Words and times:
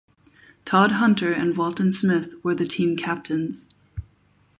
Todd 0.65 0.93
Hunter 0.93 1.31
and 1.31 1.55
Walton 1.55 1.91
Smith 1.91 2.33
were 2.43 2.55
the 2.55 2.65
team 2.65 2.97
captains. 2.97 3.75